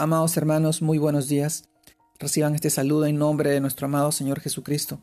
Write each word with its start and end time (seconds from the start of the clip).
Amados 0.00 0.34
hermanos, 0.38 0.80
muy 0.80 0.96
buenos 0.96 1.28
días. 1.28 1.64
Reciban 2.18 2.54
este 2.54 2.70
saludo 2.70 3.04
en 3.04 3.18
nombre 3.18 3.50
de 3.50 3.60
nuestro 3.60 3.84
amado 3.84 4.12
Señor 4.12 4.40
Jesucristo. 4.40 4.98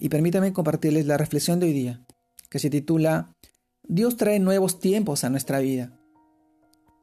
Y 0.00 0.08
permítanme 0.08 0.52
compartirles 0.52 1.06
la 1.06 1.16
reflexión 1.16 1.60
de 1.60 1.66
hoy 1.66 1.72
día, 1.72 2.04
que 2.50 2.58
se 2.58 2.68
titula 2.68 3.32
Dios 3.84 4.16
trae 4.16 4.40
nuevos 4.40 4.80
tiempos 4.80 5.22
a 5.22 5.30
nuestra 5.30 5.60
vida. 5.60 5.92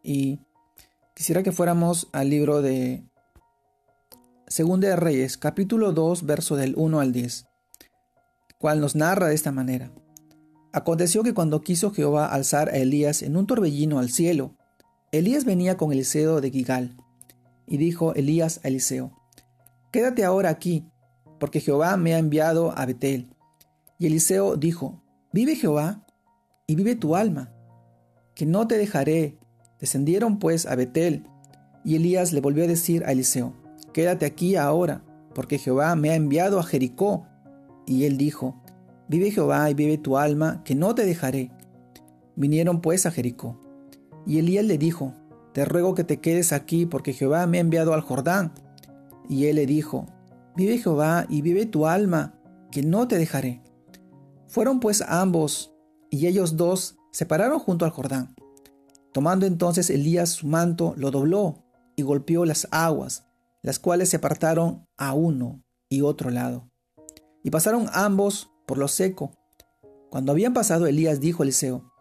Y 0.03 0.41
quisiera 1.15 1.41
que 1.41 1.53
fuéramos 1.53 2.09
al 2.11 2.29
libro 2.29 2.61
de 2.61 3.05
Segunda 4.47 4.89
de 4.89 4.97
Reyes, 4.97 5.37
capítulo 5.37 5.93
2, 5.93 6.25
verso 6.25 6.57
del 6.57 6.73
1 6.75 6.99
al 6.99 7.13
10, 7.13 7.45
cual 8.59 8.81
nos 8.81 8.97
narra 8.97 9.29
de 9.29 9.35
esta 9.35 9.53
manera. 9.53 9.89
Aconteció 10.73 11.23
que 11.23 11.33
cuando 11.33 11.61
quiso 11.61 11.91
Jehová 11.91 12.25
alzar 12.25 12.67
a 12.67 12.75
Elías 12.75 13.21
en 13.21 13.37
un 13.37 13.47
torbellino 13.47 13.99
al 13.99 14.09
cielo, 14.09 14.57
Elías 15.13 15.45
venía 15.45 15.77
con 15.77 15.93
Eliseo 15.93 16.41
de 16.41 16.51
Gigal. 16.51 16.97
Y 17.67 17.77
dijo 17.77 18.13
Elías 18.13 18.59
a 18.63 18.67
Eliseo, 18.67 19.11
Quédate 19.91 20.25
ahora 20.25 20.49
aquí, 20.49 20.85
porque 21.39 21.61
Jehová 21.61 21.95
me 21.97 22.13
ha 22.13 22.19
enviado 22.19 22.77
a 22.77 22.85
Betel. 22.85 23.33
Y 23.97 24.07
Eliseo 24.07 24.57
dijo, 24.57 25.01
Vive 25.31 25.55
Jehová, 25.55 26.05
y 26.67 26.75
vive 26.75 26.95
tu 26.95 27.15
alma, 27.15 27.53
que 28.33 28.45
no 28.45 28.67
te 28.67 28.77
dejaré. 28.77 29.37
Descendieron 29.79 30.39
pues 30.39 30.65
a 30.65 30.75
Betel, 30.75 31.27
y 31.83 31.95
Elías 31.95 32.33
le 32.33 32.41
volvió 32.41 32.63
a 32.63 32.67
decir 32.67 33.03
a 33.05 33.11
Eliseo, 33.11 33.53
Quédate 33.93 34.25
aquí 34.25 34.55
ahora, 34.55 35.03
porque 35.33 35.57
Jehová 35.57 35.95
me 35.95 36.09
ha 36.09 36.15
enviado 36.15 36.59
a 36.59 36.63
Jericó. 36.63 37.25
Y 37.85 38.05
él 38.05 38.17
dijo, 38.17 38.61
Vive 39.07 39.31
Jehová 39.31 39.69
y 39.69 39.73
vive 39.73 39.97
tu 39.97 40.17
alma, 40.17 40.63
que 40.63 40.75
no 40.75 40.95
te 40.95 41.05
dejaré. 41.05 41.51
Vinieron 42.35 42.81
pues 42.81 43.05
a 43.05 43.11
Jericó. 43.11 43.59
Y 44.25 44.39
Elías 44.39 44.65
le 44.65 44.77
dijo, 44.77 45.13
te 45.55 45.63
ruego 45.63 45.95
que 45.95 46.03
te 46.03 46.19
quedes 46.19 46.51
aquí 46.51 46.85
porque 46.85 47.13
Jehová 47.13 47.47
me 47.47 47.59
ha 47.59 47.61
enviado 47.61 47.93
al 47.93 48.01
Jordán. 48.01 48.51
Y 49.29 49.45
él 49.45 49.55
le 49.55 49.65
dijo, 49.65 50.05
vive 50.53 50.79
Jehová 50.79 51.27
y 51.29 51.41
vive 51.41 51.65
tu 51.65 51.87
alma, 51.87 52.37
que 52.73 52.83
no 52.83 53.07
te 53.07 53.17
dejaré. 53.17 53.63
Fueron 54.49 54.81
pues 54.81 55.01
ambos, 55.01 55.73
y 56.09 56.27
ellos 56.27 56.57
dos 56.57 56.97
se 57.13 57.25
pararon 57.25 57.59
junto 57.59 57.85
al 57.85 57.91
Jordán. 57.91 58.35
Tomando 59.13 59.45
entonces 59.45 59.89
Elías 59.89 60.31
su 60.31 60.47
manto, 60.47 60.93
lo 60.97 61.09
dobló 61.09 61.63
y 61.95 62.01
golpeó 62.01 62.43
las 62.43 62.67
aguas, 62.71 63.25
las 63.61 63.79
cuales 63.79 64.09
se 64.09 64.17
apartaron 64.17 64.85
a 64.97 65.13
uno 65.13 65.63
y 65.87 66.01
otro 66.01 66.31
lado. 66.31 66.69
Y 67.45 67.49
pasaron 67.49 67.87
ambos 67.93 68.51
por 68.67 68.77
lo 68.77 68.89
seco. 68.89 69.31
Cuando 70.09 70.33
habían 70.33 70.53
pasado, 70.53 70.85
Elías 70.85 71.21
dijo 71.21 71.43
a 71.43 71.45
Eliseo, 71.45 71.93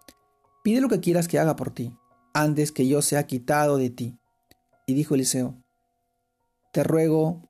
pide 0.65 0.81
lo 0.81 0.89
que 0.89 0.99
quieras 0.99 1.29
que 1.29 1.39
haga 1.39 1.55
por 1.55 1.71
ti 1.71 1.97
antes 2.35 2.73
que 2.73 2.87
yo 2.87 3.01
sea 3.01 3.27
quitado 3.27 3.79
de 3.79 3.89
ti. 3.91 4.19
Y 4.87 4.95
dijo 4.95 5.15
Eliseo, 5.15 5.57
te 6.73 6.83
ruego 6.83 7.49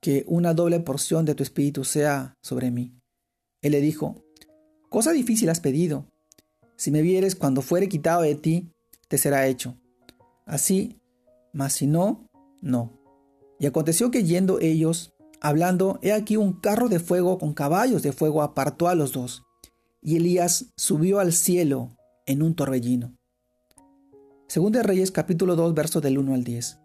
que 0.00 0.24
una 0.26 0.54
doble 0.54 0.80
porción 0.80 1.24
de 1.24 1.34
tu 1.34 1.42
espíritu 1.42 1.84
sea 1.84 2.36
sobre 2.40 2.70
mí. 2.70 2.98
Él 3.60 3.72
le 3.72 3.80
dijo, 3.80 4.24
cosa 4.88 5.12
difícil 5.12 5.50
has 5.50 5.60
pedido. 5.60 6.06
Si 6.76 6.90
me 6.90 7.02
vieres 7.02 7.36
cuando 7.36 7.60
fuere 7.60 7.88
quitado 7.88 8.22
de 8.22 8.34
ti, 8.34 8.72
te 9.08 9.18
será 9.18 9.46
hecho. 9.46 9.76
Así, 10.46 10.98
mas 11.52 11.74
si 11.74 11.86
no, 11.86 12.26
no. 12.62 12.98
Y 13.58 13.66
aconteció 13.66 14.10
que 14.10 14.24
yendo 14.24 14.58
ellos, 14.60 15.12
hablando, 15.42 15.98
he 16.00 16.12
aquí 16.12 16.38
un 16.38 16.54
carro 16.54 16.88
de 16.88 16.98
fuego 16.98 17.38
con 17.38 17.52
caballos 17.52 18.02
de 18.02 18.12
fuego 18.12 18.42
apartó 18.42 18.88
a 18.88 18.94
los 18.94 19.12
dos. 19.12 19.42
Y 20.00 20.16
Elías 20.16 20.72
subió 20.78 21.20
al 21.20 21.34
cielo 21.34 21.94
en 22.24 22.42
un 22.42 22.54
torbellino. 22.54 23.19
Segunda 24.50 24.80
de 24.80 24.82
Reyes 24.82 25.12
capítulo 25.12 25.54
2 25.54 25.74
versos 25.74 26.02
del 26.02 26.18
1 26.18 26.34
al 26.34 26.42
10. 26.42 26.80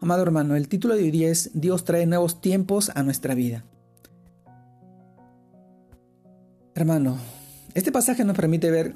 Amado 0.00 0.22
hermano, 0.22 0.54
el 0.54 0.68
título 0.68 0.94
de 0.94 1.02
hoy 1.02 1.24
es 1.24 1.50
Dios 1.54 1.82
trae 1.82 2.06
nuevos 2.06 2.40
tiempos 2.40 2.92
a 2.94 3.02
nuestra 3.02 3.34
vida. 3.34 3.64
Hermano, 6.76 7.18
este 7.74 7.90
pasaje 7.90 8.24
nos 8.24 8.36
permite 8.36 8.70
ver 8.70 8.94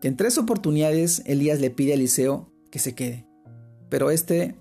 que 0.00 0.08
en 0.08 0.16
tres 0.16 0.38
oportunidades 0.38 1.20
Elías 1.26 1.60
le 1.60 1.68
pide 1.68 1.92
a 1.92 1.96
Eliseo 1.96 2.50
que 2.70 2.78
se 2.78 2.94
quede, 2.94 3.26
pero 3.90 4.10
este 4.10 4.58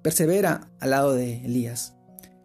persevera 0.00 0.70
al 0.78 0.90
lado 0.90 1.12
de 1.12 1.44
Elías. 1.44 1.96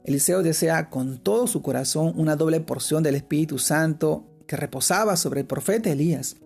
Eliseo 0.05 0.41
desea 0.41 0.89
con 0.89 1.19
todo 1.19 1.45
su 1.45 1.61
corazón 1.61 2.13
una 2.15 2.35
doble 2.35 2.61
porción 2.61 3.03
del 3.03 3.13
Espíritu 3.13 3.59
Santo 3.59 4.25
que 4.47 4.57
reposaba 4.57 5.15
sobre 5.17 5.41
el 5.41 5.45
profeta 5.45 5.91
Elías. 5.91 6.37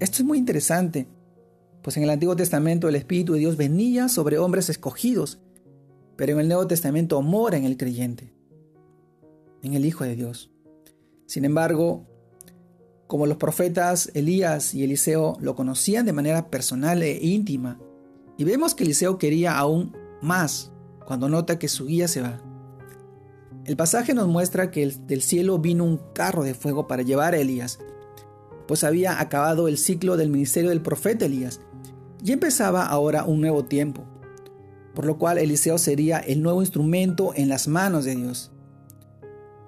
Esto 0.00 0.22
es 0.22 0.24
muy 0.24 0.38
interesante, 0.38 1.06
pues 1.82 1.96
en 1.96 2.02
el 2.02 2.10
Antiguo 2.10 2.36
Testamento 2.36 2.88
el 2.88 2.96
Espíritu 2.96 3.32
de 3.32 3.40
Dios 3.40 3.56
venía 3.56 4.08
sobre 4.08 4.38
hombres 4.38 4.68
escogidos, 4.68 5.38
pero 6.16 6.32
en 6.32 6.40
el 6.40 6.48
Nuevo 6.48 6.66
Testamento 6.66 7.22
mora 7.22 7.56
en 7.56 7.64
el 7.64 7.76
creyente, 7.76 8.32
en 9.62 9.74
el 9.74 9.84
Hijo 9.84 10.04
de 10.04 10.16
Dios. 10.16 10.50
Sin 11.26 11.44
embargo, 11.44 12.06
como 13.06 13.26
los 13.26 13.38
profetas 13.38 14.10
Elías 14.14 14.74
y 14.74 14.84
Eliseo 14.84 15.36
lo 15.40 15.54
conocían 15.54 16.06
de 16.06 16.12
manera 16.12 16.50
personal 16.50 17.02
e 17.02 17.18
íntima, 17.24 17.80
y 18.36 18.44
vemos 18.44 18.74
que 18.74 18.84
Eliseo 18.84 19.18
quería 19.18 19.56
aún 19.56 19.96
más 20.22 20.72
cuando 21.06 21.28
nota 21.28 21.58
que 21.58 21.68
su 21.68 21.86
guía 21.86 22.08
se 22.08 22.20
va. 22.20 22.42
El 23.64 23.76
pasaje 23.76 24.14
nos 24.14 24.28
muestra 24.28 24.70
que 24.70 24.86
del 24.86 25.22
cielo 25.22 25.58
vino 25.58 25.84
un 25.84 26.00
carro 26.14 26.42
de 26.44 26.54
fuego 26.54 26.86
para 26.86 27.02
llevar 27.02 27.34
a 27.34 27.38
Elías, 27.38 27.78
pues 28.66 28.84
había 28.84 29.20
acabado 29.20 29.68
el 29.68 29.78
ciclo 29.78 30.16
del 30.16 30.30
ministerio 30.30 30.70
del 30.70 30.80
profeta 30.80 31.26
Elías 31.26 31.60
y 32.22 32.32
empezaba 32.32 32.86
ahora 32.86 33.24
un 33.24 33.40
nuevo 33.40 33.64
tiempo, 33.64 34.04
por 34.94 35.06
lo 35.06 35.18
cual 35.18 35.38
Eliseo 35.38 35.78
sería 35.78 36.18
el 36.18 36.42
nuevo 36.42 36.60
instrumento 36.60 37.32
en 37.34 37.48
las 37.48 37.68
manos 37.68 38.04
de 38.04 38.16
Dios. 38.16 38.52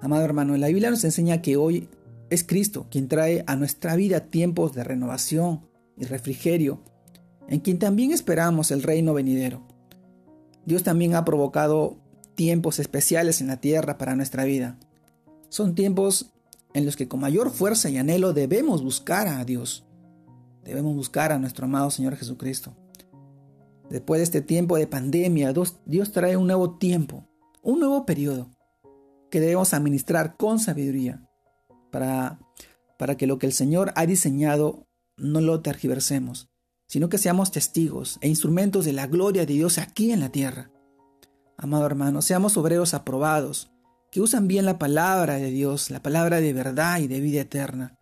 Amado 0.01 0.23
hermano, 0.23 0.55
la 0.57 0.67
Biblia 0.67 0.89
nos 0.89 1.03
enseña 1.03 1.41
que 1.41 1.57
hoy 1.57 1.89
es 2.29 2.43
Cristo 2.43 2.87
quien 2.89 3.07
trae 3.07 3.43
a 3.47 3.55
nuestra 3.55 3.95
vida 3.95 4.21
tiempos 4.21 4.73
de 4.73 4.83
renovación 4.83 5.67
y 5.97 6.05
refrigerio, 6.05 6.81
en 7.47 7.59
quien 7.59 7.79
también 7.79 8.11
esperamos 8.11 8.71
el 8.71 8.83
reino 8.83 9.13
venidero. 9.13 9.65
Dios 10.65 10.83
también 10.83 11.15
ha 11.15 11.25
provocado 11.25 11.97
tiempos 12.35 12.79
especiales 12.79 13.41
en 13.41 13.47
la 13.47 13.61
tierra 13.61 13.97
para 13.97 14.15
nuestra 14.15 14.43
vida. 14.45 14.77
Son 15.49 15.75
tiempos 15.75 16.31
en 16.73 16.85
los 16.85 16.95
que 16.95 17.07
con 17.07 17.19
mayor 17.19 17.51
fuerza 17.51 17.89
y 17.89 17.97
anhelo 17.97 18.33
debemos 18.33 18.83
buscar 18.83 19.27
a 19.27 19.43
Dios. 19.45 19.85
Debemos 20.63 20.95
buscar 20.95 21.31
a 21.31 21.39
nuestro 21.39 21.65
amado 21.65 21.91
Señor 21.91 22.15
Jesucristo. 22.15 22.75
Después 23.89 24.19
de 24.19 24.23
este 24.23 24.41
tiempo 24.41 24.77
de 24.77 24.87
pandemia, 24.87 25.53
Dios 25.85 26.11
trae 26.11 26.37
un 26.37 26.47
nuevo 26.47 26.77
tiempo, 26.77 27.27
un 27.61 27.79
nuevo 27.79 28.05
periodo 28.05 28.49
que 29.29 29.39
debemos 29.39 29.73
administrar 29.73 30.37
con 30.37 30.59
sabiduría 30.59 31.27
para, 31.91 32.39
para 32.97 33.17
que 33.17 33.27
lo 33.27 33.39
que 33.39 33.45
el 33.45 33.53
Señor 33.53 33.91
ha 33.95 34.05
diseñado 34.05 34.87
no 35.17 35.41
lo 35.41 35.61
tergiversemos, 35.61 36.49
sino 36.87 37.09
que 37.09 37.17
seamos 37.17 37.51
testigos 37.51 38.17
e 38.21 38.27
instrumentos 38.27 38.85
de 38.85 38.93
la 38.93 39.07
gloria 39.07 39.45
de 39.45 39.53
Dios 39.53 39.77
aquí 39.77 40.11
en 40.11 40.19
la 40.19 40.29
tierra. 40.29 40.71
Amado 41.57 41.85
hermano, 41.85 42.21
seamos 42.21 42.57
obreros 42.57 42.93
aprobados, 42.93 43.71
que 44.11 44.21
usan 44.21 44.47
bien 44.47 44.65
la 44.65 44.77
palabra 44.77 45.35
de 45.35 45.49
Dios, 45.49 45.89
la 45.89 46.01
palabra 46.01 46.39
de 46.39 46.53
verdad 46.53 46.99
y 46.99 47.07
de 47.07 47.19
vida 47.19 47.41
eterna. 47.41 47.95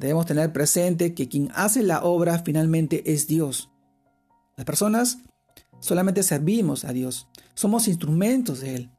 Debemos 0.00 0.24
tener 0.24 0.50
presente 0.50 1.12
que 1.12 1.28
quien 1.28 1.50
hace 1.54 1.82
la 1.82 2.02
obra 2.02 2.38
finalmente 2.38 3.12
es 3.12 3.26
Dios. 3.26 3.68
Las 4.56 4.64
personas 4.64 5.18
solamente 5.78 6.22
servimos 6.22 6.86
a 6.86 6.94
Dios, 6.94 7.28
somos 7.52 7.86
instrumentos 7.86 8.60
de 8.60 8.76
Él, 8.76 8.90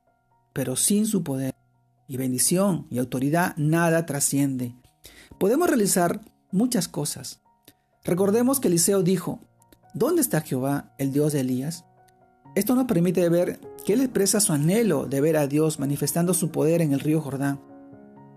pero 0.53 0.75
sin 0.75 1.07
su 1.07 1.23
poder 1.23 1.55
y 2.07 2.17
bendición 2.17 2.85
y 2.91 2.99
autoridad 2.99 3.55
nada 3.57 4.05
trasciende. 4.05 4.75
Podemos 5.39 5.67
realizar 5.67 6.21
muchas 6.51 6.87
cosas. 6.87 7.41
Recordemos 8.03 8.59
que 8.59 8.67
Eliseo 8.67 9.01
dijo, 9.01 9.39
¿dónde 9.95 10.21
está 10.21 10.41
Jehová, 10.41 10.93
el 10.99 11.11
Dios 11.13 11.33
de 11.33 11.39
Elías? 11.39 11.83
Esto 12.53 12.75
nos 12.75 12.85
permite 12.85 13.27
ver 13.27 13.59
que 13.85 13.93
él 13.93 14.01
expresa 14.01 14.39
su 14.39 14.53
anhelo 14.53 15.07
de 15.07 15.19
ver 15.19 15.37
a 15.37 15.47
Dios 15.47 15.79
manifestando 15.79 16.35
su 16.35 16.51
poder 16.51 16.79
en 16.83 16.93
el 16.93 16.99
río 16.99 17.21
Jordán. 17.21 17.59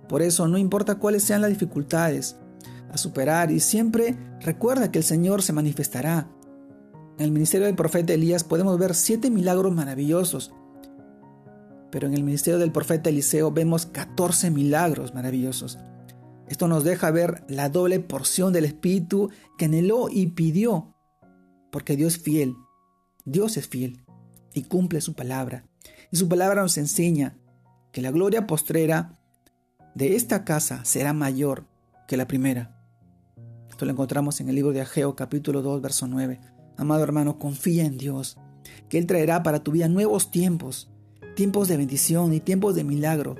Por 0.08 0.22
eso, 0.22 0.48
no 0.48 0.56
importa 0.56 0.94
cuáles 0.94 1.24
sean 1.24 1.42
las 1.42 1.50
dificultades, 1.50 2.36
a 2.94 2.98
superar 2.98 3.50
y 3.50 3.60
siempre 3.60 4.16
recuerda 4.40 4.90
que 4.90 4.98
el 4.98 5.04
Señor 5.04 5.42
se 5.42 5.52
manifestará. 5.52 6.30
En 7.18 7.24
el 7.24 7.32
ministerio 7.32 7.66
del 7.66 7.76
profeta 7.76 8.12
Elías 8.12 8.44
podemos 8.44 8.78
ver 8.78 8.94
siete 8.94 9.30
milagros 9.30 9.72
maravillosos, 9.72 10.52
pero 11.90 12.06
en 12.06 12.14
el 12.14 12.24
ministerio 12.24 12.58
del 12.58 12.72
profeta 12.72 13.10
Eliseo 13.10 13.52
vemos 13.52 13.86
14 13.86 14.50
milagros 14.50 15.14
maravillosos. 15.14 15.78
Esto 16.48 16.68
nos 16.68 16.84
deja 16.84 17.10
ver 17.10 17.44
la 17.48 17.68
doble 17.68 18.00
porción 18.00 18.52
del 18.52 18.64
Espíritu 18.64 19.30
que 19.58 19.66
anheló 19.66 20.08
y 20.10 20.26
pidió, 20.28 20.94
porque 21.70 21.96
Dios 21.96 22.16
es 22.16 22.22
fiel, 22.22 22.56
Dios 23.24 23.56
es 23.56 23.68
fiel 23.68 24.04
y 24.52 24.64
cumple 24.64 25.00
su 25.00 25.14
palabra. 25.14 25.66
Y 26.10 26.16
su 26.16 26.28
palabra 26.28 26.62
nos 26.62 26.78
enseña 26.78 27.36
que 27.92 28.02
la 28.02 28.10
gloria 28.10 28.46
postrera 28.46 29.18
de 29.94 30.16
esta 30.16 30.44
casa 30.44 30.84
será 30.84 31.12
mayor 31.12 31.66
que 32.08 32.16
la 32.16 32.26
primera. 32.26 32.73
Esto 33.74 33.86
lo 33.86 33.90
encontramos 33.90 34.40
en 34.40 34.48
el 34.48 34.54
libro 34.54 34.72
de 34.72 34.82
Ageo 34.82 35.16
capítulo 35.16 35.60
2, 35.60 35.82
verso 35.82 36.06
9. 36.06 36.38
Amado 36.76 37.02
hermano, 37.02 37.40
confía 37.40 37.84
en 37.84 37.98
Dios, 37.98 38.38
que 38.88 38.98
Él 38.98 39.06
traerá 39.08 39.42
para 39.42 39.64
tu 39.64 39.72
vida 39.72 39.88
nuevos 39.88 40.30
tiempos, 40.30 40.92
tiempos 41.34 41.66
de 41.66 41.76
bendición 41.76 42.32
y 42.34 42.38
tiempos 42.38 42.76
de 42.76 42.84
milagro, 42.84 43.34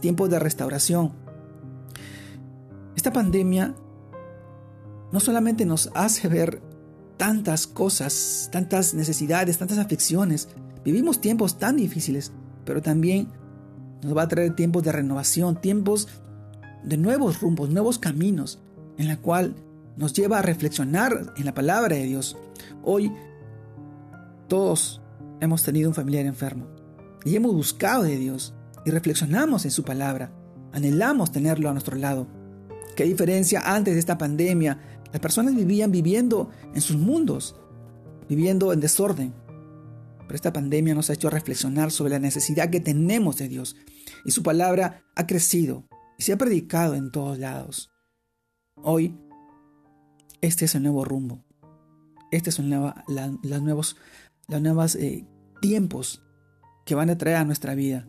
tiempos 0.00 0.28
de 0.28 0.40
restauración. 0.40 1.12
Esta 2.96 3.12
pandemia 3.12 3.76
no 5.12 5.20
solamente 5.20 5.64
nos 5.64 5.88
hace 5.94 6.26
ver 6.26 6.60
tantas 7.16 7.68
cosas, 7.68 8.48
tantas 8.50 8.92
necesidades, 8.92 9.56
tantas 9.56 9.78
aflicciones, 9.78 10.48
vivimos 10.84 11.20
tiempos 11.20 11.58
tan 11.60 11.76
difíciles, 11.76 12.32
pero 12.64 12.82
también 12.82 13.28
nos 14.02 14.16
va 14.16 14.22
a 14.22 14.28
traer 14.28 14.56
tiempos 14.56 14.82
de 14.82 14.90
renovación, 14.90 15.60
tiempos 15.60 16.08
de 16.82 16.96
nuevos 16.96 17.40
rumbos, 17.40 17.70
nuevos 17.70 18.00
caminos, 18.00 18.58
en 18.98 19.06
la 19.06 19.18
cual 19.18 19.54
nos 19.96 20.12
lleva 20.12 20.38
a 20.38 20.42
reflexionar 20.42 21.32
en 21.36 21.44
la 21.44 21.54
palabra 21.54 21.96
de 21.96 22.04
Dios. 22.04 22.36
Hoy 22.82 23.12
todos 24.48 25.00
hemos 25.40 25.62
tenido 25.62 25.88
un 25.88 25.94
familiar 25.94 26.26
enfermo 26.26 26.66
y 27.24 27.36
hemos 27.36 27.52
buscado 27.54 28.04
de 28.04 28.16
Dios 28.16 28.54
y 28.84 28.90
reflexionamos 28.90 29.64
en 29.64 29.70
su 29.70 29.82
palabra. 29.82 30.32
Anhelamos 30.72 31.32
tenerlo 31.32 31.68
a 31.68 31.72
nuestro 31.72 31.96
lado. 31.96 32.28
¿Qué 32.94 33.04
diferencia 33.04 33.62
antes 33.64 33.94
de 33.94 34.00
esta 34.00 34.18
pandemia? 34.18 34.78
Las 35.12 35.20
personas 35.20 35.54
vivían 35.54 35.90
viviendo 35.90 36.50
en 36.74 36.80
sus 36.80 36.96
mundos, 36.96 37.56
viviendo 38.28 38.72
en 38.72 38.80
desorden. 38.80 39.34
Pero 40.20 40.34
esta 40.34 40.52
pandemia 40.52 40.94
nos 40.94 41.10
ha 41.10 41.14
hecho 41.14 41.30
reflexionar 41.30 41.90
sobre 41.90 42.12
la 42.12 42.18
necesidad 42.18 42.70
que 42.70 42.80
tenemos 42.80 43.36
de 43.38 43.48
Dios. 43.48 43.76
Y 44.24 44.32
su 44.32 44.42
palabra 44.42 45.04
ha 45.14 45.26
crecido 45.26 45.88
y 46.18 46.22
se 46.22 46.32
ha 46.32 46.36
predicado 46.36 46.94
en 46.94 47.10
todos 47.10 47.38
lados. 47.38 47.90
Hoy, 48.82 49.16
este 50.40 50.64
es 50.66 50.74
el 50.74 50.82
nuevo 50.82 51.04
rumbo. 51.04 51.44
Este 52.30 52.50
son 52.50 52.70
los 52.70 53.62
nuevos 53.62 53.96
los 54.48 54.62
nuevos 54.62 54.94
eh, 54.96 55.26
tiempos 55.60 56.22
que 56.84 56.94
van 56.94 57.10
a 57.10 57.18
traer 57.18 57.36
a 57.36 57.44
nuestra 57.44 57.74
vida. 57.74 58.08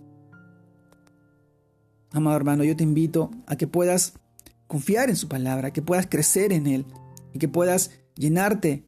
Amado 2.12 2.38
hermano, 2.38 2.64
yo 2.64 2.76
te 2.76 2.84
invito 2.84 3.32
a 3.48 3.56
que 3.56 3.68
puedas 3.68 4.14
confiar 4.68 5.10
en 5.10 5.16
su 5.16 5.28
palabra, 5.28 5.72
que 5.72 5.82
puedas 5.82 6.08
crecer 6.08 6.54
en 6.54 6.68
él 6.68 6.86
y 7.34 7.40
que 7.40 7.48
puedas 7.48 7.92
llenarte 8.16 8.86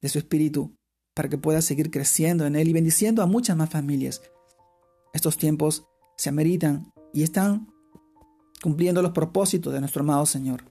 de 0.00 0.08
su 0.08 0.18
espíritu 0.18 0.76
para 1.14 1.28
que 1.28 1.38
puedas 1.38 1.64
seguir 1.64 1.90
creciendo 1.90 2.46
en 2.46 2.56
él 2.56 2.68
y 2.68 2.72
bendiciendo 2.72 3.22
a 3.22 3.26
muchas 3.26 3.56
más 3.56 3.70
familias. 3.70 4.22
Estos 5.12 5.36
tiempos 5.36 5.86
se 6.16 6.28
ameritan 6.28 6.92
y 7.12 7.22
están 7.22 7.68
cumpliendo 8.62 9.02
los 9.02 9.12
propósitos 9.12 9.72
de 9.72 9.80
nuestro 9.80 10.02
amado 10.02 10.26
Señor. 10.26 10.64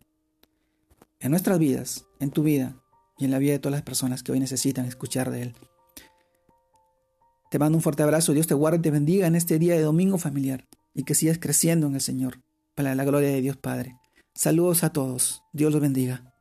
En 1.23 1.31
nuestras 1.31 1.57
vidas, 1.57 2.05
en 2.19 2.31
tu 2.31 2.43
vida 2.43 2.75
y 3.17 3.23
en 3.23 3.31
la 3.31 3.39
vida 3.39 3.53
de 3.53 3.59
todas 3.59 3.71
las 3.71 3.83
personas 3.83 4.23
que 4.23 4.33
hoy 4.33 4.41
necesitan 4.41 4.83
escuchar 4.83 5.31
de 5.31 5.43
Él. 5.43 5.53
Te 7.49 7.59
mando 7.59 7.77
un 7.77 7.81
fuerte 7.81 8.03
abrazo, 8.03 8.33
Dios 8.33 8.45
te 8.45 8.53
guarde 8.55 8.79
y 8.79 8.81
te 8.81 8.91
bendiga 8.91 9.25
en 9.25 9.35
este 9.35 9.57
día 9.57 9.73
de 9.73 9.83
domingo 9.83 10.17
familiar 10.17 10.67
y 10.93 11.03
que 11.03 11.15
sigas 11.15 11.39
creciendo 11.39 11.87
en 11.87 11.95
el 11.95 12.01
Señor, 12.01 12.41
para 12.75 12.93
la 12.93 13.05
gloria 13.05 13.29
de 13.29 13.39
Dios 13.39 13.55
Padre. 13.55 13.95
Saludos 14.35 14.83
a 14.83 14.91
todos, 14.91 15.43
Dios 15.53 15.71
los 15.71 15.81
bendiga. 15.81 16.32